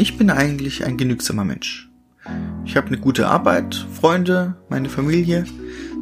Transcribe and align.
Ich 0.00 0.16
bin 0.16 0.30
eigentlich 0.30 0.86
ein 0.86 0.96
genügsamer 0.96 1.44
Mensch. 1.44 1.90
Ich 2.64 2.74
habe 2.74 2.86
eine 2.86 2.96
gute 2.96 3.28
Arbeit, 3.28 3.86
Freunde, 3.92 4.56
meine 4.70 4.88
Familie. 4.88 5.44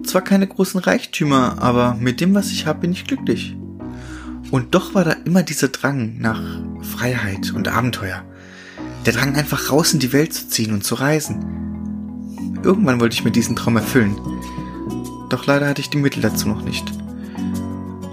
Zwar 0.04 0.22
keine 0.22 0.46
großen 0.46 0.78
Reichtümer, 0.78 1.56
aber 1.58 1.96
mit 1.98 2.20
dem, 2.20 2.32
was 2.32 2.52
ich 2.52 2.64
habe, 2.64 2.82
bin 2.82 2.92
ich 2.92 3.08
glücklich. 3.08 3.56
Und 4.52 4.76
doch 4.76 4.94
war 4.94 5.02
da 5.02 5.16
immer 5.24 5.42
dieser 5.42 5.66
Drang 5.66 6.16
nach 6.18 6.40
Freiheit 6.80 7.52
und 7.52 7.66
Abenteuer. 7.66 8.22
Der 9.04 9.14
Drang 9.14 9.34
einfach 9.34 9.72
raus 9.72 9.92
in 9.92 9.98
die 9.98 10.12
Welt 10.12 10.32
zu 10.32 10.46
ziehen 10.46 10.72
und 10.72 10.84
zu 10.84 10.94
reisen. 10.94 12.54
Irgendwann 12.62 13.00
wollte 13.00 13.14
ich 13.14 13.24
mir 13.24 13.32
diesen 13.32 13.56
Traum 13.56 13.78
erfüllen. 13.78 14.14
Doch 15.28 15.46
leider 15.46 15.66
hatte 15.66 15.80
ich 15.80 15.90
die 15.90 15.98
Mittel 15.98 16.22
dazu 16.22 16.46
noch 16.46 16.62
nicht. 16.62 16.92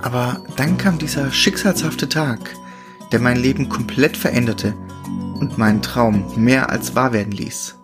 Aber 0.01 0.43
dann 0.55 0.79
kam 0.79 0.97
dieser 0.97 1.31
schicksalshafte 1.31 2.09
Tag, 2.09 2.39
der 3.11 3.19
mein 3.19 3.37
Leben 3.37 3.69
komplett 3.69 4.17
veränderte 4.17 4.73
und 5.39 5.57
meinen 5.57 5.81
Traum 5.81 6.25
mehr 6.35 6.69
als 6.69 6.95
wahr 6.95 7.13
werden 7.13 7.31
ließ. 7.31 7.75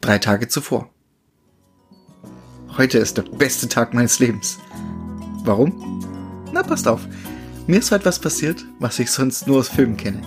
Drei 0.00 0.18
Tage 0.18 0.48
zuvor. 0.48 0.90
Heute 2.76 2.98
ist 2.98 3.18
der 3.18 3.22
beste 3.22 3.68
Tag 3.68 3.94
meines 3.94 4.18
Lebens. 4.18 4.58
Warum? 5.44 6.02
Na, 6.52 6.62
passt 6.62 6.88
auf. 6.88 7.06
Mir 7.66 7.78
ist 7.78 7.92
heute 7.92 8.06
was 8.06 8.18
passiert, 8.18 8.64
was 8.80 8.98
ich 8.98 9.10
sonst 9.10 9.46
nur 9.46 9.58
aus 9.58 9.68
Filmen 9.68 9.96
kenne. 9.96 10.22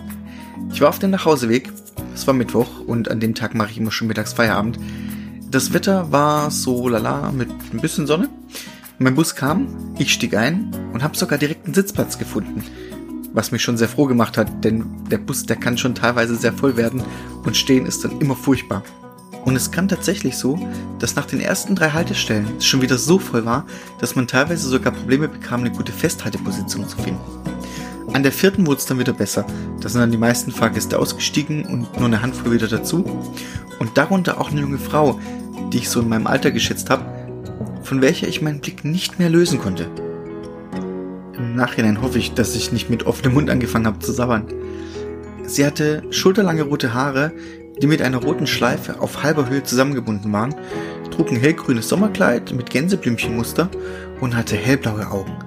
Ich 0.71 0.79
war 0.79 0.89
auf 0.89 0.99
dem 0.99 1.11
Nachhauseweg. 1.11 1.71
Es 2.13 2.25
war 2.27 2.34
Mittwoch 2.34 2.79
und 2.87 3.09
an 3.09 3.20
dem 3.20 3.35
Tag 3.35 3.55
mache 3.55 3.71
ich 3.71 3.77
immer 3.77 3.91
schon 3.91 4.07
mittags 4.07 4.34
Feierabend. 4.34 4.79
Das 5.51 5.73
Wetter 5.73 6.11
war 6.11 6.51
so 6.51 6.87
lala 6.87 7.31
mit 7.31 7.49
ein 7.73 7.81
bisschen 7.81 8.07
Sonne. 8.07 8.29
Mein 8.98 9.16
Bus 9.16 9.35
kam, 9.35 9.67
ich 9.98 10.13
stieg 10.13 10.38
ein 10.38 10.72
und 10.94 11.04
habe 11.04 11.17
sogar 11.17 11.38
direkt 11.38 11.66
einen 11.66 11.73
Sitzplatz 11.73 12.18
gefunden. 12.18 12.63
Was 13.34 13.52
mich 13.52 13.62
schon 13.62 13.77
sehr 13.77 13.90
froh 13.90 14.05
gemacht 14.05 14.37
hat, 14.37 14.63
denn 14.63 14.85
der 15.12 15.18
Bus, 15.18 15.46
der 15.46 15.57
kann 15.57 15.77
schon 15.77 15.96
teilweise 15.96 16.37
sehr 16.37 16.54
voll 16.54 16.77
werden 16.77 17.04
und 17.43 17.57
stehen 17.57 17.85
ist 17.85 18.05
dann 18.05 18.21
immer 18.21 18.37
furchtbar. 18.37 18.84
Und 19.43 19.57
es 19.57 19.70
kam 19.70 19.90
tatsächlich 19.90 20.37
so, 20.37 20.57
dass 20.99 21.18
nach 21.18 21.26
den 21.26 21.41
ersten 21.41 21.76
drei 21.76 21.90
Haltestellen 21.90 22.48
es 22.57 22.65
schon 22.65 22.82
wieder 22.82 22.98
so 22.98 23.20
voll 23.20 23.43
war, 23.43 23.65
dass 23.99 24.15
man 24.15 24.27
teilweise 24.27 24.70
sogar 24.70 24.93
Probleme 24.93 25.27
bekam, 25.27 25.59
eine 25.59 25.71
gute 25.71 25.91
Festhalteposition 25.91 26.87
zu 26.87 26.98
finden. 26.98 27.20
An 28.13 28.24
der 28.24 28.32
vierten 28.32 28.65
wurde 28.65 28.80
es 28.80 28.85
dann 28.85 28.98
wieder 28.98 29.12
besser. 29.12 29.46
Da 29.82 29.90
sind 29.90 29.99
dann 29.99 30.12
die 30.12 30.18
meisten 30.18 30.54
Fahrgäste 30.54 30.98
ausgestiegen 30.98 31.65
und 31.65 31.98
nur 31.98 32.05
eine 32.05 32.21
Handvoll 32.21 32.54
wieder 32.54 32.70
dazu. 32.70 33.04
Und 33.77 33.98
darunter 33.98 34.40
auch 34.40 34.52
eine 34.52 34.62
junge 34.62 34.77
Frau, 34.77 35.20
die 35.74 35.80
ich 35.80 35.90
so 35.90 35.99
in 35.99 36.07
meinem 36.07 36.27
Alter 36.27 36.52
geschätzt 36.52 36.90
habe, 36.90 37.15
von 37.85 38.01
welcher 38.01 38.27
ich 38.27 38.41
meinen 38.41 38.59
Blick 38.59 38.83
nicht 38.83 39.19
mehr 39.19 39.29
lösen 39.29 39.59
konnte. 39.59 39.89
Im 41.37 41.55
Nachhinein 41.55 42.01
hoffe 42.01 42.19
ich, 42.19 42.33
dass 42.33 42.55
ich 42.55 42.71
nicht 42.71 42.89
mit 42.89 43.05
offenem 43.05 43.33
Mund 43.33 43.49
angefangen 43.49 43.87
habe 43.87 43.99
zu 43.99 44.11
sabbern. 44.11 44.45
Sie 45.45 45.65
hatte 45.65 46.03
schulterlange 46.09 46.63
rote 46.63 46.93
Haare, 46.93 47.31
die 47.81 47.87
mit 47.87 48.01
einer 48.01 48.17
roten 48.17 48.47
Schleife 48.47 48.99
auf 48.99 49.23
halber 49.23 49.49
Höhe 49.49 49.63
zusammengebunden 49.63 50.31
waren, 50.31 50.55
trug 51.11 51.31
ein 51.31 51.37
hellgrünes 51.37 51.89
Sommerkleid 51.89 52.53
mit 52.53 52.69
Gänseblümchenmuster 52.69 53.69
und 54.21 54.35
hatte 54.35 54.55
hellblaue 54.55 55.11
Augen. 55.11 55.37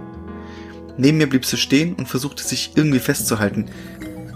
Neben 0.97 1.19
mir 1.19 1.28
blieb 1.28 1.44
sie 1.44 1.56
stehen 1.56 1.94
und 1.94 2.09
versuchte 2.09 2.42
sich 2.42 2.72
irgendwie 2.75 2.98
festzuhalten. 2.98 3.66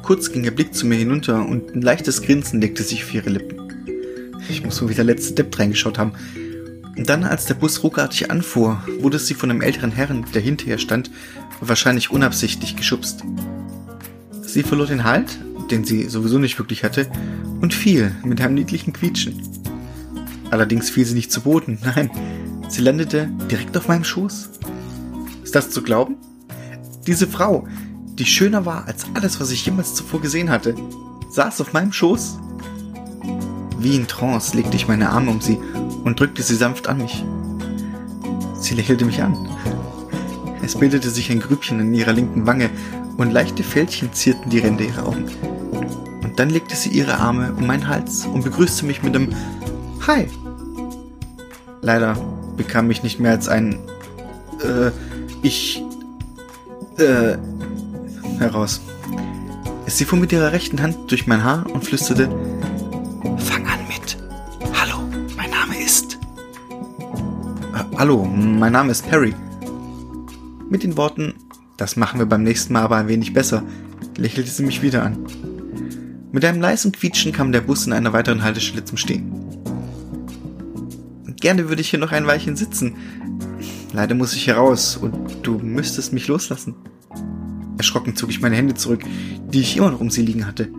Kurz 0.02 0.32
ging 0.32 0.44
ihr 0.44 0.54
Blick 0.54 0.74
zu 0.74 0.86
mir 0.86 0.96
hinunter 0.96 1.46
und 1.46 1.74
ein 1.74 1.82
leichtes 1.82 2.22
Grinsen 2.22 2.60
legte 2.60 2.82
sich 2.82 3.04
auf 3.04 3.14
ihre 3.14 3.30
Lippen. 3.30 3.60
Ich 4.48 4.64
muss 4.64 4.80
wohl 4.82 4.88
wieder 4.88 5.04
letzte 5.04 5.34
Depp 5.34 5.58
reingeschaut 5.58 5.98
haben. 5.98 6.12
Dann, 6.96 7.24
als 7.24 7.46
der 7.46 7.54
Bus 7.54 7.82
ruckartig 7.82 8.30
anfuhr, 8.30 8.82
wurde 9.00 9.18
sie 9.18 9.34
von 9.34 9.50
einem 9.50 9.62
älteren 9.62 9.92
Herrn, 9.92 10.26
der 10.34 10.42
hinter 10.42 10.66
ihr 10.66 10.78
stand, 10.78 11.10
wahrscheinlich 11.60 12.10
unabsichtlich 12.10 12.76
geschubst. 12.76 13.22
Sie 14.42 14.62
verlor 14.62 14.86
den 14.86 15.04
Halt, 15.04 15.38
den 15.70 15.84
sie 15.84 16.08
sowieso 16.08 16.38
nicht 16.38 16.58
wirklich 16.58 16.84
hatte, 16.84 17.10
und 17.60 17.72
fiel 17.72 18.14
mit 18.24 18.40
einem 18.40 18.54
niedlichen 18.54 18.92
Quietschen. 18.92 19.40
Allerdings 20.50 20.90
fiel 20.90 21.06
sie 21.06 21.14
nicht 21.14 21.32
zu 21.32 21.40
Boden, 21.40 21.78
nein, 21.84 22.10
sie 22.68 22.82
landete 22.82 23.30
direkt 23.50 23.76
auf 23.76 23.88
meinem 23.88 24.04
Schoß. 24.04 24.50
Ist 25.42 25.54
das 25.54 25.70
zu 25.70 25.82
glauben? 25.82 26.16
Diese 27.06 27.26
Frau, 27.26 27.66
die 28.18 28.26
schöner 28.26 28.66
war 28.66 28.86
als 28.86 29.06
alles, 29.14 29.40
was 29.40 29.50
ich 29.50 29.64
jemals 29.64 29.94
zuvor 29.94 30.20
gesehen 30.20 30.50
hatte, 30.50 30.74
saß 31.30 31.62
auf 31.62 31.72
meinem 31.72 31.92
Schoß. 31.92 32.38
Wie 33.78 33.96
in 33.96 34.06
Trance 34.06 34.54
legte 34.54 34.76
ich 34.76 34.86
meine 34.86 35.08
Arme 35.08 35.30
um 35.30 35.40
sie 35.40 35.58
und 36.04 36.18
drückte 36.18 36.42
sie 36.42 36.56
sanft 36.56 36.88
an 36.88 36.98
mich. 36.98 37.24
Sie 38.60 38.74
lächelte 38.74 39.04
mich 39.04 39.22
an. 39.22 39.48
Es 40.62 40.76
bildete 40.76 41.10
sich 41.10 41.30
ein 41.30 41.40
Grübchen 41.40 41.80
in 41.80 41.92
ihrer 41.92 42.12
linken 42.12 42.46
Wange 42.46 42.70
und 43.16 43.32
leichte 43.32 43.62
Fältchen 43.62 44.12
zierten 44.12 44.50
die 44.50 44.60
Ränder 44.60 44.84
ihrer 44.84 45.06
Augen. 45.06 45.24
Und 46.22 46.38
dann 46.38 46.50
legte 46.50 46.76
sie 46.76 46.90
ihre 46.90 47.18
Arme 47.18 47.52
um 47.52 47.66
meinen 47.66 47.88
Hals 47.88 48.26
und 48.26 48.44
begrüßte 48.44 48.86
mich 48.86 49.02
mit 49.02 49.14
einem 49.14 49.34
Hi. 50.06 50.28
Leider 51.80 52.16
bekam 52.56 52.90
ich 52.90 53.02
nicht 53.02 53.18
mehr 53.18 53.32
als 53.32 53.48
ein 53.48 53.78
äh, 54.60 54.90
ich 55.42 55.82
äh 56.98 57.36
heraus. 58.38 58.80
Sie 59.86 60.04
fuhr 60.04 60.18
mit 60.18 60.32
ihrer 60.32 60.52
rechten 60.52 60.82
Hand 60.82 61.10
durch 61.10 61.26
mein 61.26 61.44
Haar 61.44 61.66
und 61.72 61.84
flüsterte 61.84 62.28
Hallo, 68.02 68.24
mein 68.24 68.72
Name 68.72 68.90
ist 68.90 69.08
Perry. 69.08 69.32
Mit 70.68 70.82
den 70.82 70.96
Worten 70.96 71.34
Das 71.76 71.94
machen 71.94 72.18
wir 72.18 72.26
beim 72.26 72.42
nächsten 72.42 72.72
Mal 72.72 72.82
aber 72.82 72.96
ein 72.96 73.06
wenig 73.06 73.32
besser, 73.32 73.62
lächelte 74.16 74.50
sie 74.50 74.64
mich 74.64 74.82
wieder 74.82 75.04
an. 75.04 75.24
Mit 76.32 76.44
einem 76.44 76.60
leisen 76.60 76.90
Quietschen 76.90 77.30
kam 77.30 77.52
der 77.52 77.60
Bus 77.60 77.86
in 77.86 77.92
einer 77.92 78.12
weiteren 78.12 78.42
Haltestelle 78.42 78.84
zum 78.84 78.96
Stehen. 78.98 79.32
Gerne 81.36 81.68
würde 81.68 81.80
ich 81.80 81.90
hier 81.90 82.00
noch 82.00 82.10
ein 82.10 82.26
Weilchen 82.26 82.56
sitzen. 82.56 82.96
Leider 83.92 84.16
muss 84.16 84.34
ich 84.34 84.46
hier 84.46 84.56
raus 84.56 84.96
und 84.96 85.14
du 85.44 85.60
müsstest 85.60 86.12
mich 86.12 86.26
loslassen. 86.26 86.74
Erschrocken 87.78 88.16
zog 88.16 88.30
ich 88.30 88.40
meine 88.40 88.56
Hände 88.56 88.74
zurück, 88.74 89.04
die 89.52 89.60
ich 89.60 89.76
immer 89.76 89.92
noch 89.92 90.00
um 90.00 90.10
sie 90.10 90.22
liegen 90.22 90.48
hatte. 90.48 90.72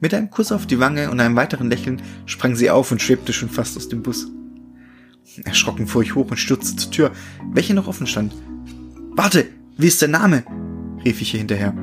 Mit 0.00 0.14
einem 0.14 0.30
Kuss 0.30 0.52
auf 0.52 0.64
die 0.64 0.80
Wange 0.80 1.10
und 1.10 1.20
einem 1.20 1.36
weiteren 1.36 1.68
Lächeln 1.68 2.00
sprang 2.24 2.56
sie 2.56 2.70
auf 2.70 2.90
und 2.92 3.02
schwebte 3.02 3.34
schon 3.34 3.50
fast 3.50 3.76
aus 3.76 3.90
dem 3.90 4.02
Bus. 4.02 4.26
Erschrocken 5.44 5.86
fuhr 5.86 6.02
ich 6.02 6.14
hoch 6.14 6.30
und 6.30 6.36
stürzte 6.36 6.76
zur 6.76 6.90
Tür, 6.90 7.12
welche 7.52 7.74
noch 7.74 7.86
offen 7.86 8.06
stand. 8.06 8.34
Warte, 9.12 9.46
wie 9.76 9.86
ist 9.86 10.02
dein 10.02 10.10
Name? 10.10 10.44
rief 11.04 11.20
ich 11.20 11.32
ihr 11.34 11.38
hinterher. 11.38 11.74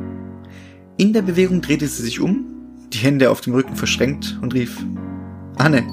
In 0.97 1.13
der 1.13 1.21
Bewegung 1.21 1.61
drehte 1.61 1.87
sie 1.87 2.03
sich 2.03 2.19
um 2.19 2.45
die 2.93 2.99
Hände 2.99 3.29
auf 3.29 3.41
dem 3.41 3.53
Rücken 3.53 3.75
verschränkt 3.75 4.37
und 4.41 4.53
rief 4.53 4.77
Anne. 5.57 5.85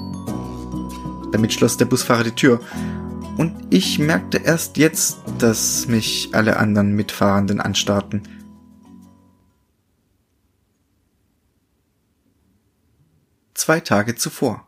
Damit 1.31 1.53
schloss 1.53 1.77
der 1.77 1.85
Busfahrer 1.85 2.23
die 2.23 2.31
Tür 2.31 2.61
und 3.37 3.53
ich 3.69 3.99
merkte 3.99 4.37
erst 4.37 4.77
jetzt, 4.77 5.17
dass 5.39 5.87
mich 5.87 6.29
alle 6.31 6.57
anderen 6.57 6.95
Mitfahrenden 6.95 7.59
anstarrten. 7.59 8.23
Zwei 13.53 13.79
Tage 13.79 14.15
zuvor. 14.15 14.67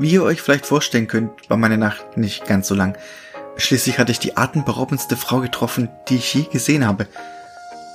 Wie 0.00 0.12
ihr 0.12 0.22
euch 0.22 0.40
vielleicht 0.40 0.64
vorstellen 0.64 1.08
könnt, 1.08 1.50
war 1.50 1.58
meine 1.58 1.76
Nacht 1.76 2.16
nicht 2.16 2.46
ganz 2.46 2.68
so 2.68 2.74
lang. 2.74 2.96
Schließlich 3.58 3.98
hatte 3.98 4.12
ich 4.12 4.18
die 4.18 4.34
atemberaubendste 4.34 5.14
Frau 5.14 5.40
getroffen, 5.40 5.90
die 6.08 6.16
ich 6.16 6.32
je 6.32 6.44
gesehen 6.44 6.86
habe. 6.86 7.06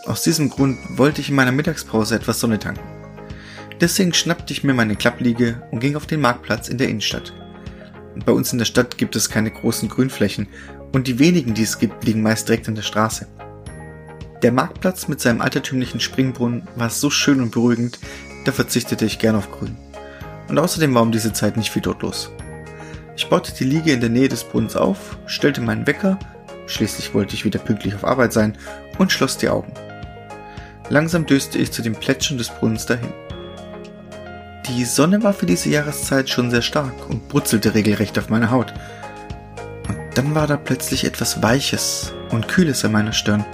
Aus 0.06 0.22
diesem 0.22 0.52
Grund 0.52 0.78
wollte 0.98 1.20
ich 1.20 1.30
in 1.30 1.36
meiner 1.36 1.52
Mittagspause 1.52 2.14
etwas 2.14 2.40
Sonne 2.40 2.60
tanken. 2.60 2.84
Deswegen 3.82 4.14
schnappte 4.14 4.54
ich 4.54 4.64
mir 4.64 4.76
meine 4.76 4.96
Klappliege 4.96 5.64
und 5.72 5.80
ging 5.80 5.96
auf 5.96 6.06
den 6.06 6.22
Marktplatz 6.22 6.68
in 6.68 6.78
der 6.78 6.90
Innenstadt. 6.90 7.34
Bei 8.24 8.34
uns 8.34 8.54
in 8.54 8.60
der 8.60 8.66
Stadt 8.66 9.00
gibt 9.00 9.16
es 9.16 9.32
keine 9.32 9.50
großen 9.50 9.90
Grünflächen 9.90 10.48
und 10.94 11.08
die 11.08 11.18
wenigen, 11.18 11.56
die 11.56 11.63
es 11.63 11.80
gibt, 11.80 12.04
liegen 12.04 12.22
meist 12.22 12.48
direkt 12.48 12.68
an 12.68 12.75
der 12.75 12.84
Straße. 12.84 13.28
Der 14.44 14.51
Marktplatz 14.51 15.08
mit 15.08 15.22
seinem 15.22 15.42
altertümlichen 15.42 16.00
Springbrunnen 16.00 16.68
war 16.75 16.92
so 16.92 17.10
schön 17.10 17.42
und 17.42 17.50
beruhigend, 17.50 17.98
da 18.46 18.51
verzichtete 18.51 19.06
ich 19.06 19.18
gern 19.18 19.36
auf 19.36 19.50
Grün. 19.50 19.75
Und 20.47 20.59
außerdem 20.59 20.94
war 20.94 21.01
um 21.01 21.12
diese 21.12 21.33
Zeit 21.33 21.57
nicht 21.57 21.71
viel 21.71 21.81
dort 21.81 22.01
los. 22.01 22.31
Ich 23.18 23.30
baute 23.30 23.53
die 23.53 23.63
Liege 23.63 23.94
in 23.94 24.01
der 24.01 24.09
Nähe 24.09 24.30
des 24.30 24.44
Brunnens 24.44 24.75
auf, 24.75 25.18
stellte 25.25 25.62
meinen 25.62 25.88
Wecker, 25.88 26.19
schließlich 26.68 27.13
wollte 27.13 27.36
ich 27.36 27.45
wieder 27.45 27.59
pünktlich 27.59 27.95
auf 27.95 28.03
Arbeit 28.03 28.33
sein, 28.33 28.57
und 28.97 29.12
schloss 29.12 29.38
die 29.38 29.50
Augen. 29.50 29.74
Langsam 30.89 31.25
döste 31.25 31.57
ich 31.57 31.71
zu 31.71 31.81
dem 31.81 31.95
Plätschern 31.95 32.38
des 32.38 32.50
Brunnens 32.50 32.86
dahin. 32.86 33.13
Die 34.68 34.83
Sonne 34.83 35.24
war 35.24 35.33
für 35.33 35.45
diese 35.45 35.69
Jahreszeit 35.69 36.30
schon 36.30 36.51
sehr 36.51 36.62
stark 36.62 37.09
und 37.09 37.27
brutzelte 37.30 37.74
regelrecht 37.74 38.18
auf 38.19 38.30
meine 38.30 38.51
Haut. 38.51 38.74
Und 39.88 39.98
dann 40.15 40.36
war 40.36 40.48
da 40.48 40.57
plötzlich 40.57 41.06
etwas 41.06 41.41
Weiches 41.41 42.13
und 42.31 42.48
Kühles 42.48 42.83
an 42.83 42.91
meiner 42.91 43.13
Stirn. 43.13 43.45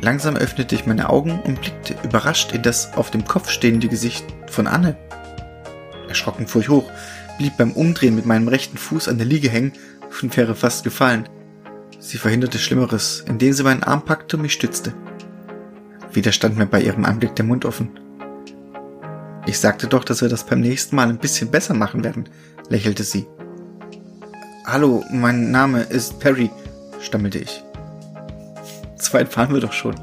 Langsam 0.00 0.36
öffnete 0.36 0.74
ich 0.74 0.86
meine 0.86 1.10
Augen 1.10 1.40
und 1.40 1.60
blickte 1.60 1.96
überrascht 2.02 2.52
in 2.52 2.62
das 2.62 2.94
auf 2.94 3.10
dem 3.10 3.24
Kopf 3.24 3.50
stehende 3.50 3.88
Gesicht 3.88 4.24
von 4.46 4.66
Anne. 4.66 4.96
Erschrocken 6.12 6.46
fuhr 6.46 6.60
ich 6.60 6.68
hoch, 6.68 6.90
blieb 7.38 7.56
beim 7.56 7.72
Umdrehen 7.72 8.14
mit 8.14 8.26
meinem 8.26 8.48
rechten 8.48 8.76
Fuß 8.76 9.08
an 9.08 9.16
der 9.16 9.26
Liege 9.26 9.48
hängen 9.48 9.72
und 10.20 10.36
wäre 10.36 10.54
fast 10.54 10.84
gefallen. 10.84 11.26
Sie 11.98 12.18
verhinderte 12.18 12.58
Schlimmeres, 12.58 13.24
indem 13.26 13.54
sie 13.54 13.62
meinen 13.62 13.82
Arm 13.82 14.04
packte 14.04 14.36
und 14.36 14.42
mich 14.42 14.52
stützte. 14.52 14.92
Wieder 16.12 16.32
stand 16.32 16.58
mir 16.58 16.66
bei 16.66 16.82
ihrem 16.82 17.06
Anblick 17.06 17.34
der 17.36 17.46
Mund 17.46 17.64
offen. 17.64 17.98
Ich 19.46 19.58
sagte 19.58 19.86
doch, 19.86 20.04
dass 20.04 20.20
wir 20.20 20.28
das 20.28 20.44
beim 20.44 20.60
nächsten 20.60 20.96
Mal 20.96 21.08
ein 21.08 21.18
bisschen 21.18 21.50
besser 21.50 21.72
machen 21.72 22.04
werden, 22.04 22.28
lächelte 22.68 23.04
sie. 23.04 23.26
Hallo, 24.66 25.02
mein 25.10 25.50
Name 25.50 25.80
ist 25.80 26.20
Perry, 26.20 26.50
stammelte 27.00 27.38
ich. 27.38 27.64
Zweit 28.96 29.32
fahren 29.32 29.54
wir 29.54 29.60
doch 29.60 29.72
schon. 29.72 29.94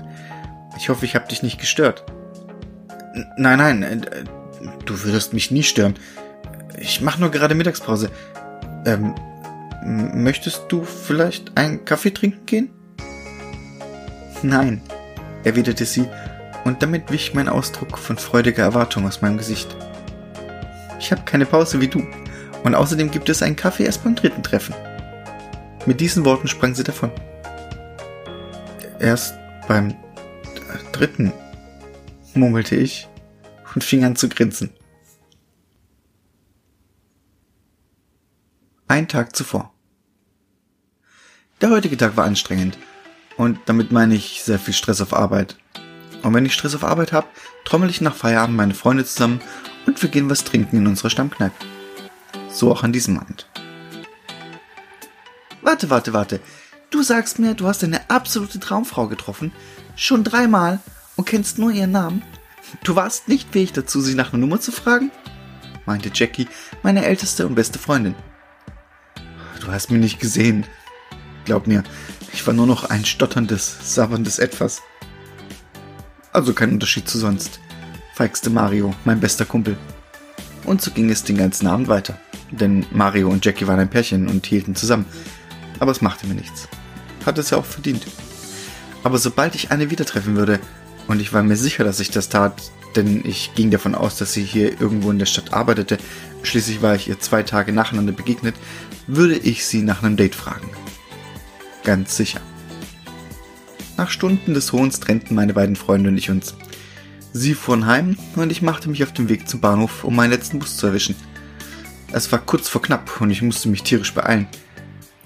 Ich 0.77 0.89
hoffe, 0.89 1.05
ich 1.05 1.13
habe 1.13 1.27
dich 1.27 1.43
nicht 1.43 1.59
gestört. 1.59 2.03
N 3.13 3.25
nein, 3.37 3.59
nein, 3.59 3.83
äh, 3.83 4.23
du 4.85 5.03
würdest 5.03 5.33
mich 5.33 5.51
nie 5.51 5.63
stören. 5.63 5.95
Ich 6.77 7.01
mache 7.01 7.19
nur 7.19 7.31
gerade 7.31 7.55
Mittagspause. 7.55 8.09
Ähm, 8.85 9.15
möchtest 9.83 10.63
du 10.69 10.83
vielleicht 10.83 11.57
einen 11.57 11.85
Kaffee 11.85 12.11
trinken 12.11 12.45
gehen? 12.45 12.69
Nein, 14.41 14.81
erwiderte 15.43 15.85
sie, 15.85 16.07
und 16.63 16.81
damit 16.81 17.11
wich 17.11 17.33
mein 17.33 17.49
Ausdruck 17.49 17.97
von 17.97 18.17
freudiger 18.17 18.63
Erwartung 18.63 19.05
aus 19.05 19.21
meinem 19.21 19.37
Gesicht. 19.37 19.75
Ich 20.99 21.11
habe 21.11 21.23
keine 21.23 21.45
Pause 21.45 21.81
wie 21.81 21.87
du, 21.87 22.05
und 22.63 22.75
außerdem 22.75 23.11
gibt 23.11 23.29
es 23.29 23.41
einen 23.41 23.55
Kaffee 23.55 23.85
erst 23.85 24.03
beim 24.03 24.15
dritten 24.15 24.43
Treffen. 24.43 24.75
Mit 25.85 25.99
diesen 25.99 26.25
Worten 26.25 26.47
sprang 26.47 26.75
sie 26.75 26.83
davon. 26.83 27.11
Erst 28.99 29.35
beim 29.67 29.95
dritten, 30.91 31.31
murmelte 32.33 32.75
ich 32.75 33.07
und 33.73 33.83
fing 33.83 34.03
an 34.03 34.15
zu 34.15 34.29
grinsen. 34.29 34.71
Ein 38.87 39.07
Tag 39.07 39.35
zuvor. 39.35 39.73
Der 41.61 41.69
heutige 41.69 41.97
Tag 41.97 42.17
war 42.17 42.25
anstrengend. 42.25 42.77
Und 43.37 43.59
damit 43.67 43.91
meine 43.91 44.15
ich 44.15 44.43
sehr 44.43 44.59
viel 44.59 44.73
Stress 44.73 44.99
auf 44.99 45.13
Arbeit. 45.13 45.55
Und 46.23 46.33
wenn 46.33 46.45
ich 46.45 46.53
Stress 46.53 46.75
auf 46.75 46.83
Arbeit 46.83 47.13
habe, 47.13 47.27
trommel 47.63 47.89
ich 47.89 48.01
nach 48.01 48.15
Feierabend 48.15 48.57
meine 48.57 48.73
Freunde 48.73 49.05
zusammen 49.05 49.41
und 49.85 50.01
wir 50.01 50.09
gehen 50.09 50.29
was 50.29 50.43
trinken 50.43 50.77
in 50.77 50.87
unserer 50.87 51.09
Stammkneipe. 51.09 51.55
So 52.49 52.71
auch 52.71 52.83
an 52.83 52.91
diesem 52.91 53.17
Abend. 53.17 53.47
Warte, 55.61 55.89
warte, 55.89 56.13
warte. 56.13 56.39
Du 56.89 57.03
sagst 57.03 57.39
mir, 57.39 57.53
du 57.53 57.67
hast 57.67 57.83
eine 57.83 58.09
absolute 58.09 58.59
Traumfrau 58.59 59.07
getroffen. 59.07 59.51
Schon 59.95 60.23
dreimal 60.23 60.79
und 61.15 61.25
kennst 61.25 61.59
nur 61.59 61.71
ihren 61.71 61.91
Namen. 61.91 62.23
Du 62.83 62.95
warst 62.95 63.27
nicht 63.27 63.51
fähig 63.51 63.73
dazu, 63.73 64.01
sie 64.01 64.15
nach 64.15 64.33
einer 64.33 64.41
Nummer 64.41 64.59
zu 64.59 64.71
fragen? 64.71 65.11
meinte 65.85 66.11
Jackie, 66.13 66.47
meine 66.83 67.03
älteste 67.03 67.47
und 67.47 67.55
beste 67.55 67.79
Freundin. 67.79 68.13
Du 69.59 69.71
hast 69.71 69.89
mich 69.89 69.99
nicht 69.99 70.19
gesehen. 70.19 70.65
Glaub 71.45 71.65
mir, 71.65 71.83
ich 72.31 72.45
war 72.45 72.53
nur 72.53 72.67
noch 72.67 72.91
ein 72.91 73.05
stotterndes, 73.05 73.95
sabberndes 73.95 74.37
Etwas. 74.37 74.83
Also 76.31 76.53
kein 76.53 76.71
Unterschied 76.73 77.09
zu 77.09 77.17
sonst. 77.17 77.59
Feigste 78.13 78.51
Mario, 78.51 78.93
mein 79.03 79.19
bester 79.19 79.45
Kumpel. 79.45 79.77
Und 80.63 80.81
so 80.81 80.91
ging 80.91 81.09
es 81.09 81.23
den 81.23 81.37
ganzen 81.37 81.65
Abend 81.65 81.87
weiter. 81.87 82.19
Denn 82.51 82.85
Mario 82.91 83.29
und 83.29 83.43
Jackie 83.43 83.65
waren 83.65 83.79
ein 83.79 83.89
Pärchen 83.89 84.27
und 84.27 84.45
hielten 84.45 84.75
zusammen. 84.75 85.05
Aber 85.79 85.91
es 85.91 86.01
machte 86.01 86.27
mir 86.27 86.35
nichts. 86.35 86.67
Hat 87.25 87.37
es 87.39 87.49
ja 87.49 87.57
auch 87.57 87.65
verdient. 87.65 88.05
Aber 89.03 89.17
sobald 89.17 89.55
ich 89.55 89.71
eine 89.71 89.89
wieder 89.89 90.05
treffen 90.05 90.35
würde, 90.35 90.59
und 91.09 91.19
ich 91.19 91.33
war 91.33 91.41
mir 91.41 91.57
sicher, 91.57 91.83
dass 91.83 91.99
ich 91.99 92.11
das 92.11 92.29
tat, 92.29 92.71
denn 92.95 93.25
ich 93.25 93.55
ging 93.55 93.71
davon 93.71 93.95
aus, 93.95 94.17
dass 94.17 94.31
sie 94.31 94.43
hier 94.43 94.79
irgendwo 94.79 95.09
in 95.09 95.17
der 95.17 95.25
Stadt 95.25 95.53
arbeitete, 95.53 95.97
schließlich 96.43 96.83
war 96.83 96.93
ich 96.93 97.07
ihr 97.07 97.19
zwei 97.19 97.41
Tage 97.41 97.73
nacheinander 97.73 98.13
begegnet, 98.13 98.55
würde 99.07 99.35
ich 99.35 99.65
sie 99.65 99.81
nach 99.81 100.03
einem 100.03 100.17
Date 100.17 100.35
fragen. 100.35 100.69
Ganz 101.83 102.15
sicher. 102.15 102.41
Nach 103.97 104.11
Stunden 104.11 104.53
des 104.53 104.71
Hohns 104.71 104.99
trennten 104.99 105.33
meine 105.33 105.55
beiden 105.55 105.75
Freunde 105.75 106.09
und 106.09 106.17
ich 106.17 106.29
uns. 106.29 106.53
Sie 107.33 107.55
fuhren 107.55 107.87
heim 107.87 108.15
und 108.35 108.51
ich 108.51 108.61
machte 108.61 108.87
mich 108.87 109.03
auf 109.03 109.11
den 109.11 109.29
Weg 109.29 109.49
zum 109.49 109.61
Bahnhof, 109.61 110.03
um 110.03 110.15
meinen 110.15 110.29
letzten 110.29 110.59
Bus 110.59 110.77
zu 110.77 110.85
erwischen. 110.85 111.15
Es 112.11 112.31
war 112.31 112.39
kurz 112.39 112.69
vor 112.69 112.83
knapp 112.83 113.19
und 113.19 113.31
ich 113.31 113.41
musste 113.41 113.67
mich 113.67 113.81
tierisch 113.81 114.13
beeilen. 114.13 114.47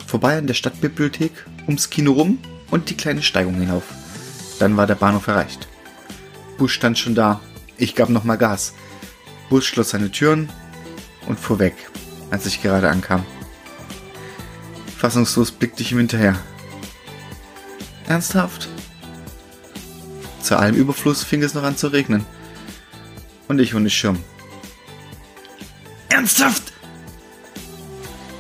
Vorbei 0.08 0.38
an 0.38 0.48
der 0.48 0.54
Stadtbibliothek, 0.54 1.34
ums 1.68 1.90
Kino 1.90 2.14
rum 2.14 2.40
und 2.72 2.90
die 2.90 2.96
kleine 2.96 3.22
Steigung 3.22 3.56
hinauf. 3.56 3.84
Dann 4.60 4.78
war 4.78 4.88
der 4.88 4.96
Bahnhof 4.96 5.28
erreicht. 5.28 5.68
Bus 6.58 6.72
stand 6.72 6.98
schon 6.98 7.16
da. 7.16 7.42
Ich 7.78 7.96
gab 7.96 8.10
nochmal 8.10 8.38
Gas. 8.38 8.74
Bus 9.50 9.66
schloss 9.66 9.90
seine 9.92 10.12
Türen 10.12 10.50
und 11.28 11.40
fuhr 11.40 11.60
weg, 11.60 11.76
als 12.30 12.46
ich 12.46 12.62
gerade 12.62 12.90
ankam. 12.90 13.26
Fassungslos 14.98 15.52
blickte 15.52 15.84
ich 15.84 15.92
ihm 15.92 15.98
hinterher. 15.98 16.40
Ernsthaft? 18.08 18.70
Zu 20.42 20.58
allem 20.58 20.76
Überfluss 20.76 21.24
fing 21.24 21.42
es 21.44 21.54
noch 21.54 21.64
an 21.64 21.78
zu 21.78 21.88
regnen. 21.88 22.26
Und 23.48 23.60
ich 23.60 23.76
ohne 23.76 23.90
Schirm. 23.90 24.20
Ernsthaft? 26.10 26.74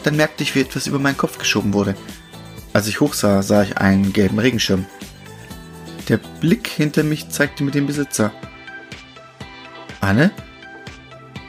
Dann 0.03 0.15
merkte 0.15 0.43
ich, 0.43 0.53
wie 0.55 0.61
etwas 0.61 0.87
über 0.87 0.99
meinen 0.99 1.17
Kopf 1.17 1.37
geschoben 1.37 1.73
wurde. 1.73 1.95
Als 2.73 2.87
ich 2.87 2.99
hochsah, 2.99 3.41
sah 3.41 3.63
ich 3.63 3.77
einen 3.77 4.13
gelben 4.13 4.39
Regenschirm. 4.39 4.85
Der 6.09 6.17
Blick 6.17 6.67
hinter 6.67 7.03
mich 7.03 7.29
zeigte 7.29 7.63
mir 7.63 7.71
den 7.71 7.87
Besitzer. 7.87 8.33
Anne? 10.01 10.31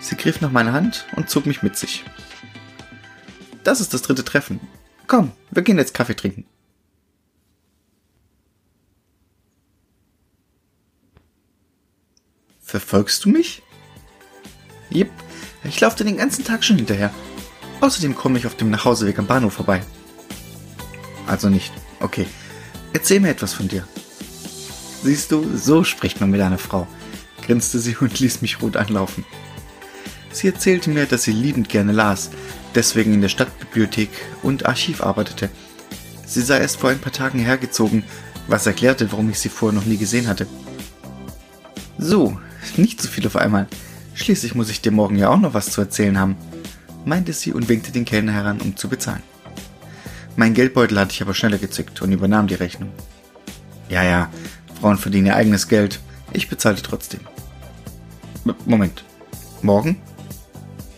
Sie 0.01 0.17
griff 0.17 0.41
nach 0.41 0.53
meiner 0.53 0.73
Hand 0.73 1.07
und 1.17 1.29
zog 1.29 1.47
mich 1.47 1.63
mit 1.63 1.77
sich. 1.77 2.05
Das 3.65 3.81
ist 3.81 3.95
das 3.95 4.03
dritte 4.03 4.25
Treffen. 4.25 4.61
Komm, 5.07 5.33
wir 5.51 5.63
gehen 5.63 5.79
jetzt 5.79 5.95
Kaffee 5.95 6.15
trinken. 6.15 6.45
Verfolgst 12.61 13.25
du 13.25 13.31
mich? 13.31 13.63
Jep, 14.91 15.11
ich 15.65 15.81
laufe 15.81 15.97
dir 15.97 16.05
den 16.05 16.17
ganzen 16.17 16.45
Tag 16.45 16.65
schon 16.65 16.77
hinterher. 16.77 17.13
Außerdem 17.81 18.15
komme 18.15 18.39
ich 18.39 18.47
auf 18.47 18.57
dem 18.57 18.71
Nachhauseweg 18.71 19.19
am 19.19 19.27
Bahnhof 19.27 19.55
vorbei. 19.55 19.83
Also 21.27 21.49
nicht. 21.49 21.73
Okay. 22.01 22.27
Erzähl 22.93 23.21
mir 23.21 23.31
etwas 23.31 23.53
von 23.53 23.69
dir. 23.69 23.87
Siehst 25.05 25.33
du, 25.33 25.55
so 25.55 25.85
spricht 25.85 26.23
man 26.23 26.31
mit 26.31 26.41
einer 26.41 26.57
Frau, 26.57 26.87
grinste 27.43 27.79
sie 27.79 27.95
und 27.95 28.19
ließ 28.19 28.41
mich 28.41 28.63
rot 28.63 28.79
anlaufen. 28.79 29.27
Sie 30.33 30.47
erzählte 30.47 30.89
mir, 30.89 31.05
dass 31.05 31.25
sie 31.25 31.33
liebend 31.33 31.69
gerne 31.69 31.93
las, 31.93 32.31
deswegen 32.75 33.13
in 33.13 33.21
der 33.21 33.29
Stadtbibliothek 33.29 34.09
und 34.43 34.65
Archiv 34.65 35.03
arbeitete. 35.03 35.51
Sie 36.25 36.41
sei 36.41 36.59
erst 36.59 36.79
vor 36.79 36.89
ein 36.89 37.01
paar 37.01 37.13
Tagen 37.13 37.39
hergezogen, 37.39 38.03
was 38.49 38.67
erklärte, 38.67 39.13
warum 39.13 39.29
ich 39.29 39.39
sie 39.39 39.51
vorher 39.51 39.79
noch 39.79 39.87
nie 39.87 39.99
gesehen 39.99 40.27
hatte. 40.27 40.47
So, 41.99 42.41
nicht 42.79 42.99
zu 43.03 43.07
viel 43.07 43.27
auf 43.27 43.37
einmal. 43.37 43.67
Schließlich 44.15 44.55
muss 44.55 44.71
ich 44.71 44.81
dir 44.81 44.91
morgen 44.91 45.17
ja 45.17 45.29
auch 45.29 45.39
noch 45.39 45.53
was 45.53 45.71
zu 45.71 45.83
erzählen 45.83 46.19
haben, 46.19 46.37
meinte 47.05 47.35
sie 47.35 47.53
und 47.53 47.69
winkte 47.69 47.93
den 47.93 48.07
Kellner 48.07 48.33
heran, 48.33 48.63
um 48.63 48.75
zu 48.75 48.89
bezahlen. 48.89 49.23
Mein 50.35 50.55
Geldbeutel 50.55 50.99
hatte 50.99 51.13
ich 51.13 51.21
aber 51.21 51.35
schneller 51.35 51.59
gezückt 51.59 52.01
und 52.01 52.11
übernahm 52.11 52.47
die 52.47 52.55
Rechnung. 52.55 52.91
Ja, 53.91 54.03
ja, 54.03 54.31
Frauen 54.85 54.99
verdienen 54.99 55.29
ihr 55.29 55.37
eigenes 55.37 55.69
Geld. 55.69 55.99
Ich 56.35 56.51
bezahlte 56.51 56.83
trotzdem. 56.83 57.21
Moment. 58.67 59.03
Morgen? 59.63 59.97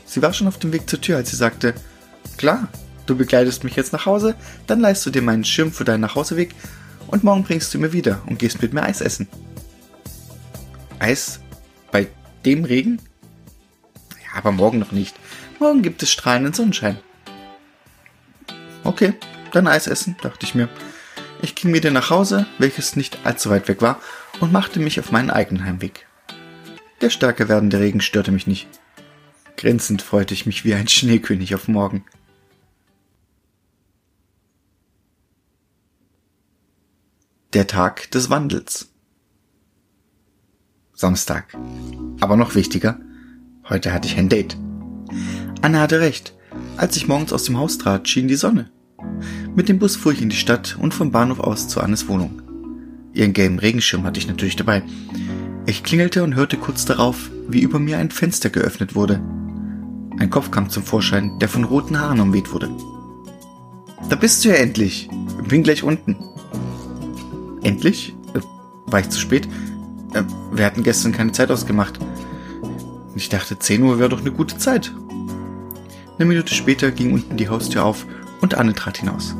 Sie 0.05 0.21
war 0.21 0.33
schon 0.33 0.49
auf 0.49 0.59
dem 0.59 0.73
Weg 0.73 0.90
zur 0.90 1.00
Tür, 1.00 1.19
als 1.19 1.31
sie 1.31 1.37
sagte, 1.37 1.73
klar, 2.37 2.66
du 3.07 3.14
begleitest 3.16 3.62
mich 3.62 3.76
jetzt 3.76 3.93
nach 3.93 4.05
Hause, 4.05 4.35
dann 4.66 4.81
leihst 4.81 5.07
du 5.07 5.11
dir 5.11 5.23
meinen 5.23 5.45
Schirm 5.45 5.71
für 5.71 5.85
deinen 5.85 6.00
Nachhauseweg 6.00 6.52
und 7.07 7.23
morgen 7.23 7.45
bringst 7.45 7.73
du 7.75 7.78
mir 7.78 7.93
wieder 7.93 8.21
und 8.26 8.40
gehst 8.40 8.61
mit 8.61 8.73
mir 8.73 8.83
Eis 8.83 9.00
essen. 9.00 9.28
Eis? 10.99 11.38
Bei 11.93 12.09
dem 12.45 12.64
Regen? 12.64 13.00
Ja, 14.11 14.38
aber 14.38 14.50
morgen 14.50 14.81
noch 14.81 14.90
nicht. 14.90 15.14
Morgen 15.61 15.83
gibt 15.83 16.02
es 16.02 16.11
strahlenden 16.11 16.55
Sonnenschein. 16.55 16.99
Okay, 18.83 19.12
dann 19.52 19.69
Eis 19.69 19.87
essen, 19.87 20.16
dachte 20.21 20.45
ich 20.45 20.57
mir. 20.57 20.69
Ich 21.43 21.55
ging 21.55 21.73
wieder 21.73 21.90
nach 21.90 22.11
Hause, 22.11 22.47
welches 22.59 22.97
nicht 22.97 23.19
allzu 23.25 23.50
weit 23.50 23.69
weg 23.69 23.83
war, 23.83 24.00
und 24.40 24.52
machte 24.52 24.81
mich 24.81 24.99
auf 25.00 25.12
meinen 25.12 25.31
eigenen 25.31 25.64
Heimweg. 25.64 26.07
Der 27.00 27.11
stärker 27.11 27.49
werdende 27.49 27.78
Regen 27.78 28.00
störte 28.00 28.33
mich 28.33 28.47
nicht. 28.47 28.69
Grinsend 29.57 30.02
freute 30.02 30.35
ich 30.35 30.47
mich 30.47 30.64
wie 30.64 30.75
ein 30.75 30.88
Schneekönig 30.88 31.55
auf 31.55 31.69
morgen. 31.69 32.05
Der 37.52 37.66
Tag 37.66 38.11
des 38.11 38.28
Wandels. 38.28 38.90
Samstag. 40.93 41.57
Aber 42.21 42.37
noch 42.37 42.55
wichtiger, 42.55 42.99
heute 43.69 43.93
hatte 43.93 44.09
ich 44.09 44.16
ein 44.16 44.28
Date. 44.28 44.57
Anna 45.62 45.81
hatte 45.81 46.00
recht. 46.00 46.35
Als 46.76 46.97
ich 46.97 47.09
morgens 47.09 47.33
aus 47.33 47.45
dem 47.45 47.59
Haus 47.59 47.78
trat, 47.78 48.09
schien 48.09 48.28
die 48.28 48.37
Sonne. 48.37 48.71
Mit 49.56 49.70
dem 49.70 49.78
Bus 49.78 49.96
fuhr 49.96 50.12
ich 50.12 50.20
in 50.20 50.28
die 50.28 50.36
Stadt 50.36 50.76
und 50.78 50.92
vom 50.92 51.10
Bahnhof 51.10 51.40
aus 51.40 51.66
zu 51.66 51.80
Annes 51.80 52.08
Wohnung. 52.08 52.42
Ihren 53.14 53.32
gelben 53.32 53.58
Regenschirm 53.58 54.04
hatte 54.04 54.20
ich 54.20 54.28
natürlich 54.28 54.56
dabei. 54.56 54.82
Ich 55.64 55.82
klingelte 55.82 56.22
und 56.25 56.34
hörte 56.34 56.58
kurz 56.58 56.84
darauf, 56.84 57.30
wie 57.48 57.62
über 57.62 57.78
mir 57.78 57.96
ein 57.96 58.10
Fenster 58.10 58.50
geöffnet 58.50 58.94
wurde. 58.94 59.14
Ein 60.18 60.28
Kopf 60.28 60.50
kam 60.50 60.68
zum 60.68 60.82
Vorschein, 60.82 61.38
der 61.38 61.48
von 61.48 61.64
roten 61.64 61.98
Haaren 61.98 62.20
umweht 62.20 62.52
wurde. 62.52 62.68
Da 64.10 64.16
bist 64.16 64.44
du 64.44 64.50
ja 64.50 64.56
endlich, 64.56 65.08
bin 65.48 65.62
gleich 65.62 65.82
unten. 65.82 66.16
Endlich? 67.62 68.14
Äh, 68.34 68.40
war 68.84 69.00
ich 69.00 69.08
zu 69.08 69.18
spät? 69.18 69.48
Äh, 70.12 70.22
wir 70.52 70.66
hatten 70.66 70.82
gestern 70.82 71.12
keine 71.12 71.32
Zeit 71.32 71.50
ausgemacht. 71.50 71.98
Ich 73.14 73.30
dachte, 73.30 73.58
10 73.58 73.82
Uhr 73.82 73.98
wäre 73.98 74.10
doch 74.10 74.20
eine 74.20 74.32
gute 74.32 74.58
Zeit. 74.58 74.92
Eine 76.18 76.26
Minute 76.26 76.52
später 76.52 76.90
ging 76.90 77.14
unten 77.14 77.38
die 77.38 77.48
Haustür 77.48 77.86
auf 77.86 78.04
und 78.42 78.54
Anne 78.54 78.75
trat 78.75 78.98
hinaus. 78.98 79.34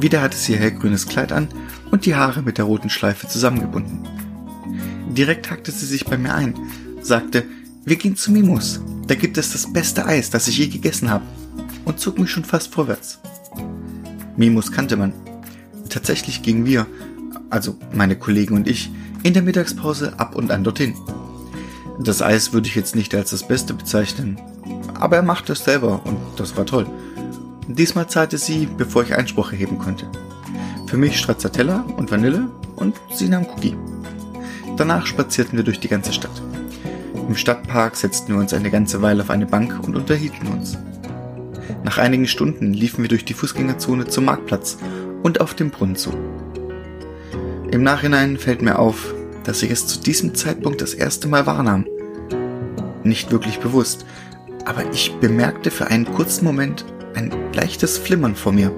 Wieder 0.00 0.22
hatte 0.22 0.36
sie 0.36 0.52
ihr 0.52 0.58
hellgrünes 0.58 1.06
Kleid 1.06 1.30
an 1.30 1.48
und 1.90 2.06
die 2.06 2.14
Haare 2.14 2.42
mit 2.42 2.56
der 2.56 2.64
roten 2.64 2.88
Schleife 2.88 3.28
zusammengebunden. 3.28 4.08
Direkt 5.10 5.50
hackte 5.50 5.72
sie 5.72 5.84
sich 5.84 6.06
bei 6.06 6.16
mir 6.16 6.34
ein, 6.34 6.54
sagte, 7.02 7.44
wir 7.84 7.96
gehen 7.96 8.16
zu 8.16 8.32
Mimos, 8.32 8.80
da 9.06 9.14
gibt 9.14 9.36
es 9.36 9.52
das 9.52 9.72
beste 9.72 10.06
Eis, 10.06 10.30
das 10.30 10.48
ich 10.48 10.58
je 10.58 10.68
gegessen 10.68 11.10
habe, 11.10 11.24
und 11.84 12.00
zog 12.00 12.18
mich 12.18 12.30
schon 12.30 12.44
fast 12.44 12.72
vorwärts. 12.72 13.18
Mimos 14.36 14.72
kannte 14.72 14.96
man. 14.96 15.12
Tatsächlich 15.90 16.42
gingen 16.42 16.64
wir, 16.64 16.86
also 17.50 17.76
meine 17.92 18.16
Kollegen 18.16 18.54
und 18.54 18.68
ich, 18.68 18.90
in 19.22 19.34
der 19.34 19.42
Mittagspause 19.42 20.18
ab 20.18 20.34
und 20.34 20.50
an 20.50 20.64
dorthin. 20.64 20.94
Das 21.98 22.22
Eis 22.22 22.54
würde 22.54 22.68
ich 22.68 22.74
jetzt 22.74 22.96
nicht 22.96 23.14
als 23.14 23.30
das 23.30 23.46
Beste 23.46 23.74
bezeichnen, 23.74 24.40
aber 24.94 25.16
er 25.16 25.22
machte 25.22 25.52
es 25.52 25.64
selber 25.64 26.00
und 26.06 26.16
das 26.36 26.56
war 26.56 26.64
toll. 26.64 26.86
Diesmal 27.74 28.08
zahlte 28.08 28.36
sie, 28.36 28.66
bevor 28.66 29.04
ich 29.04 29.14
Einspruch 29.14 29.52
erheben 29.52 29.78
konnte. 29.78 30.08
Für 30.88 30.96
mich 30.96 31.16
Stracciatella 31.18 31.84
und 31.96 32.10
Vanille 32.10 32.48
und 32.74 32.96
sie 33.14 33.28
nahm 33.28 33.46
Cookie. 33.46 33.76
Danach 34.76 35.06
spazierten 35.06 35.56
wir 35.56 35.64
durch 35.64 35.78
die 35.78 35.88
ganze 35.88 36.12
Stadt. 36.12 36.42
Im 37.14 37.36
Stadtpark 37.36 37.94
setzten 37.94 38.34
wir 38.34 38.40
uns 38.40 38.52
eine 38.52 38.72
ganze 38.72 39.02
Weile 39.02 39.22
auf 39.22 39.30
eine 39.30 39.46
Bank 39.46 39.78
und 39.86 39.94
unterhielten 39.94 40.48
uns. 40.48 40.78
Nach 41.84 41.98
einigen 41.98 42.26
Stunden 42.26 42.72
liefen 42.72 43.02
wir 43.02 43.08
durch 43.08 43.24
die 43.24 43.34
Fußgängerzone 43.34 44.08
zum 44.08 44.24
Marktplatz 44.24 44.78
und 45.22 45.40
auf 45.40 45.54
dem 45.54 45.70
Brunnen 45.70 45.94
zu. 45.94 46.10
Im 47.70 47.84
Nachhinein 47.84 48.36
fällt 48.36 48.62
mir 48.62 48.80
auf, 48.80 49.14
dass 49.44 49.62
ich 49.62 49.70
es 49.70 49.86
zu 49.86 50.00
diesem 50.00 50.34
Zeitpunkt 50.34 50.80
das 50.80 50.92
erste 50.92 51.28
Mal 51.28 51.46
wahrnahm. 51.46 51.86
Nicht 53.04 53.30
wirklich 53.30 53.60
bewusst, 53.60 54.06
aber 54.64 54.90
ich 54.92 55.14
bemerkte 55.20 55.70
für 55.70 55.86
einen 55.86 56.04
kurzen 56.04 56.44
Moment 56.44 56.84
ein 57.14 57.30
leichtes 57.60 57.98
Flimmern 57.98 58.36
vor 58.36 58.52
mir. 58.52 58.72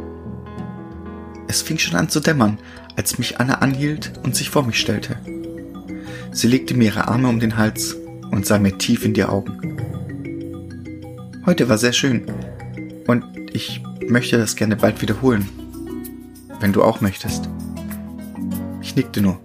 Es 1.46 1.62
fing 1.62 1.78
schon 1.78 1.94
an 1.94 2.08
zu 2.08 2.18
dämmern, 2.18 2.58
als 2.96 3.16
mich 3.16 3.38
Anna 3.38 3.58
anhielt 3.58 4.12
und 4.24 4.34
sich 4.34 4.50
vor 4.50 4.64
mich 4.66 4.80
stellte. 4.80 5.16
Sie 6.32 6.48
legte 6.48 6.74
mir 6.74 6.86
ihre 6.86 7.06
Arme 7.06 7.28
um 7.28 7.38
den 7.38 7.56
Hals 7.56 7.96
und 8.32 8.44
sah 8.44 8.58
mir 8.58 8.76
tief 8.78 9.04
in 9.04 9.14
die 9.14 9.22
Augen. 9.22 9.76
Heute 11.46 11.68
war 11.68 11.78
sehr 11.78 11.92
schön 11.92 12.24
und 13.06 13.24
ich 13.52 13.82
möchte 14.08 14.36
das 14.36 14.56
gerne 14.56 14.74
bald 14.74 15.00
wiederholen, 15.00 15.48
wenn 16.58 16.72
du 16.72 16.82
auch 16.82 17.00
möchtest. 17.00 17.48
Ich 18.80 18.96
nickte 18.96 19.20
nur. 19.20 19.38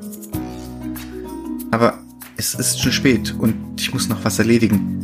Aber 1.70 2.00
es 2.38 2.56
ist 2.56 2.82
schon 2.82 2.92
spät 2.92 3.36
und 3.38 3.80
ich 3.80 3.94
muss 3.94 4.10
noch 4.10 4.26
was 4.26 4.40
erledigen. 4.40 5.00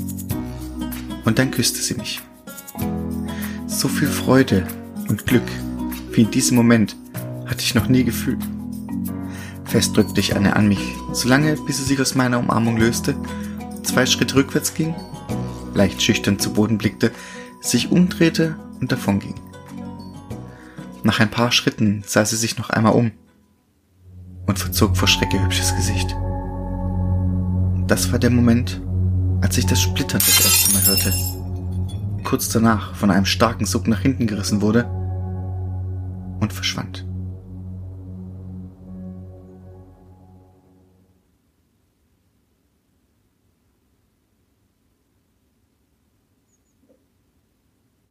Und 1.23 1.37
dann 1.37 1.51
küsste 1.51 1.81
sie 1.83 1.93
mich. 1.93 2.19
So 3.73 3.87
viel 3.87 4.07
Freude 4.07 4.67
und 5.09 5.25
Glück 5.25 5.43
wie 6.11 6.21
in 6.21 6.31
diesem 6.31 6.55
Moment 6.55 6.95
hatte 7.47 7.61
ich 7.61 7.73
noch 7.73 7.87
nie 7.87 8.03
gefühlt. 8.03 8.39
Fest 9.65 9.97
drückte 9.97 10.19
ich 10.19 10.35
Anne 10.35 10.55
an 10.55 10.67
mich, 10.67 10.95
solange 11.11 11.55
bis 11.55 11.77
sie 11.77 11.83
sich 11.83 11.99
aus 11.99 12.13
meiner 12.13 12.37
Umarmung 12.37 12.77
löste, 12.77 13.15
zwei 13.81 14.05
Schritte 14.05 14.35
rückwärts 14.35 14.75
ging, 14.75 14.93
leicht 15.73 16.03
schüchtern 16.03 16.37
zu 16.37 16.53
Boden 16.53 16.77
blickte, 16.77 17.11
sich 17.61 17.91
umdrehte 17.91 18.55
und 18.79 18.91
davonging. 18.91 19.33
Nach 21.01 21.19
ein 21.19 21.31
paar 21.31 21.51
Schritten 21.51 22.03
sah 22.05 22.25
sie 22.25 22.37
sich 22.37 22.59
noch 22.59 22.69
einmal 22.69 22.93
um 22.93 23.11
und 24.45 24.59
verzog 24.59 24.95
vor 24.95 25.07
Schreck 25.07 25.33
hübsches 25.33 25.75
Gesicht. 25.75 26.15
Das 27.87 28.11
war 28.11 28.19
der 28.19 28.29
Moment, 28.29 28.79
als 29.41 29.57
ich 29.57 29.65
das 29.65 29.81
Splittern 29.81 30.21
das 30.23 30.45
erste 30.45 30.73
Mal 30.73 30.85
hörte. 30.85 31.32
Kurz 32.33 32.49
danach 32.49 32.95
von 32.95 33.11
einem 33.11 33.27
starken 33.27 33.67
Sog 33.67 33.87
nach 33.87 33.99
hinten 33.99 34.25
gerissen 34.25 34.59
wurde 34.59 34.85
und 36.39 36.51
verschwand. 36.51 37.05